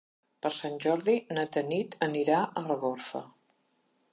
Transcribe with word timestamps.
Per 0.45 0.49
Sant 0.59 0.77
Jordi 0.85 1.13
na 1.37 1.43
Tanit 1.57 1.99
anirà 2.07 2.39
a 2.47 2.65
Algorfa. 2.65 3.23